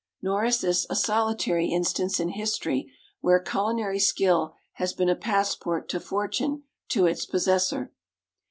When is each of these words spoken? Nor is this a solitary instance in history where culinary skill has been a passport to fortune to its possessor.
Nor 0.19 0.45
is 0.45 0.61
this 0.61 0.87
a 0.89 0.95
solitary 0.95 1.67
instance 1.67 2.19
in 2.19 2.29
history 2.29 2.91
where 3.19 3.39
culinary 3.39 3.99
skill 3.99 4.55
has 4.81 4.93
been 4.93 5.09
a 5.09 5.15
passport 5.15 5.87
to 5.89 5.99
fortune 5.99 6.63
to 6.89 7.05
its 7.05 7.27
possessor. 7.27 7.93